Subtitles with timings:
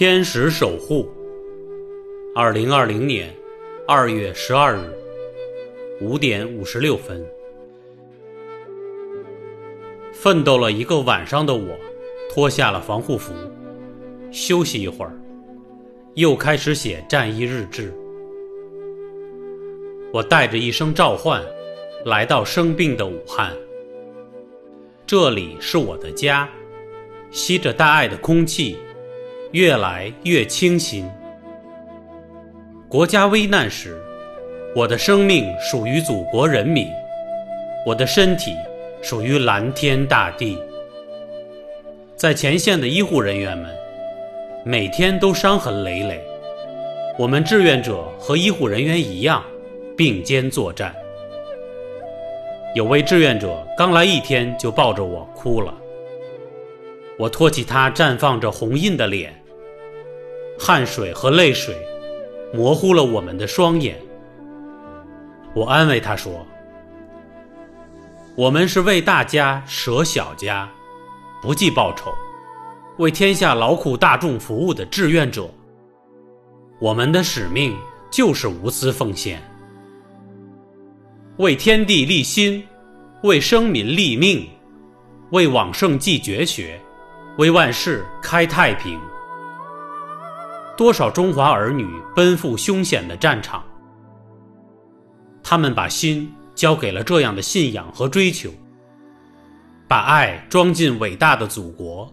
[0.00, 1.06] 天使守护。
[2.34, 3.28] 二零二零年
[3.86, 4.80] 二月十二日
[6.00, 7.22] 五点五十六分，
[10.10, 11.78] 奋斗了一个晚上的我，
[12.32, 13.34] 脱下了防护服，
[14.32, 15.12] 休息一会儿，
[16.14, 17.92] 又开始写战役日志。
[20.14, 21.44] 我带着一声召唤，
[22.06, 23.54] 来到生病的武汉。
[25.06, 26.48] 这里是我的家，
[27.30, 28.78] 吸着大爱的空气。
[29.52, 31.10] 越来越清新。
[32.88, 34.00] 国家危难时，
[34.76, 36.86] 我的生命属于祖国人民，
[37.84, 38.54] 我的身体
[39.02, 40.56] 属于蓝天大地。
[42.14, 43.68] 在前线的医护人员们，
[44.64, 46.20] 每天都伤痕累累。
[47.18, 49.42] 我们志愿者和医护人员一样，
[49.96, 50.94] 并肩作战。
[52.76, 55.74] 有位志愿者刚来一天就抱着我哭了，
[57.18, 59.34] 我托起他绽放着红印的脸。
[60.62, 61.74] 汗水和泪水
[62.52, 63.98] 模糊了我们的双眼。
[65.54, 66.46] 我安慰他说
[68.36, 70.68] ：“我们是为大家舍小家，
[71.40, 72.12] 不计报酬，
[72.98, 75.48] 为天下劳苦大众服务的志愿者。
[76.78, 77.74] 我们的使命
[78.10, 79.42] 就是无私奉献，
[81.38, 82.62] 为天地立心，
[83.22, 84.46] 为生民立命，
[85.30, 86.78] 为往圣继绝学，
[87.38, 89.00] 为万世开太平。”
[90.80, 91.86] 多少中华儿女
[92.16, 93.62] 奔赴凶险的战场，
[95.42, 98.48] 他们把心交给了这样的信仰和追求，
[99.86, 102.10] 把爱装进伟大的祖国，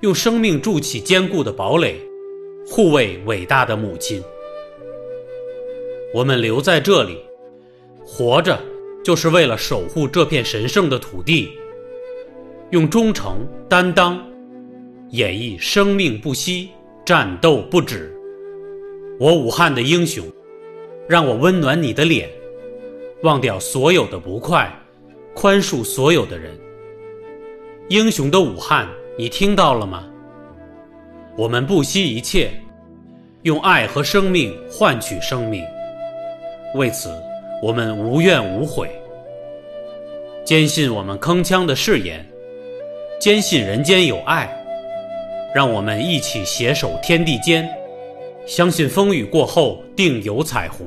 [0.00, 2.04] 用生命筑起坚固的堡垒，
[2.66, 4.20] 护卫伟大的母亲。
[6.12, 7.16] 我们留在这里，
[8.04, 8.60] 活着
[9.04, 11.56] 就是为了守护这片神圣的土地，
[12.70, 14.20] 用忠诚担当
[15.10, 16.70] 演绎生命不息。
[17.06, 18.12] 战斗不止，
[19.20, 20.26] 我武汉的英雄，
[21.08, 22.28] 让我温暖你的脸，
[23.22, 24.68] 忘掉所有的不快，
[25.32, 26.50] 宽恕所有的人。
[27.90, 30.04] 英雄的武汉，你听到了吗？
[31.38, 32.50] 我们不惜一切，
[33.42, 35.64] 用爱和生命换取生命，
[36.74, 37.08] 为此
[37.62, 38.90] 我们无怨无悔。
[40.44, 42.26] 坚信我们铿锵的誓言，
[43.20, 44.52] 坚信人间有爱。
[45.56, 47.66] 让我们一起携手天地间，
[48.46, 50.86] 相信风雨过后定有彩虹。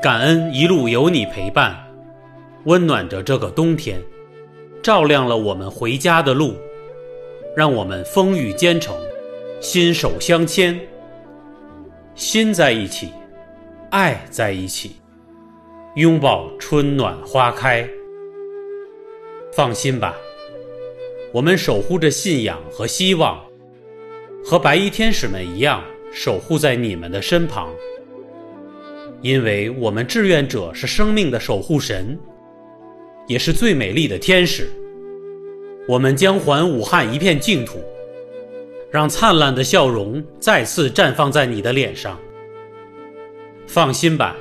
[0.00, 1.76] 感恩一路有你陪伴，
[2.64, 4.00] 温暖着这个冬天，
[4.82, 6.54] 照亮了我们回家的路。
[7.54, 8.96] 让我们风雨兼程，
[9.60, 10.80] 心手相牵，
[12.14, 13.10] 心在一起，
[13.90, 14.96] 爱在一起，
[15.96, 17.86] 拥抱春暖花开。
[19.52, 20.16] 放心吧。
[21.32, 23.38] 我们守护着信仰和希望，
[24.44, 27.68] 和白衣天使们一样守护在你们的身旁。
[29.20, 32.18] 因为我们志愿者是生命的守护神，
[33.26, 34.70] 也是最美丽的天使。
[35.86, 37.78] 我们将还武汉一片净土，
[38.90, 42.18] 让灿烂的笑容再次绽放在你的脸上。
[43.66, 44.36] 放心吧，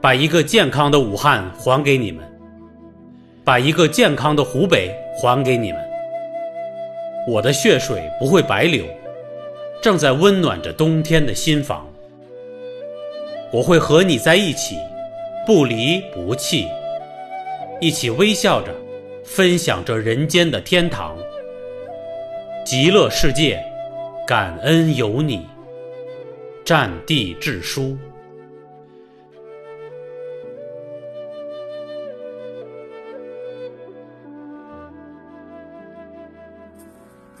[0.00, 2.24] 把一个健康的武汉还给你们，
[3.44, 4.90] 把一个健康的湖北。
[5.20, 5.80] 还给你们，
[7.28, 8.82] 我的血水不会白流，
[9.82, 11.86] 正在温暖着冬天的心房。
[13.52, 14.78] 我会和你在一起，
[15.46, 16.66] 不离不弃，
[17.78, 18.74] 一起微笑着，
[19.22, 21.14] 分享着人间的天堂。
[22.64, 23.62] 极乐世界，
[24.26, 25.46] 感恩有你，
[26.64, 27.98] 战地致书。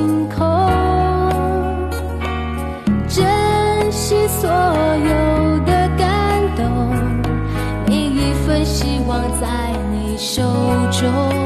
[0.00, 0.38] 星空
[3.06, 6.90] 珍惜所有的感动
[7.86, 10.42] 每一份希望在你手
[10.90, 11.39] 中。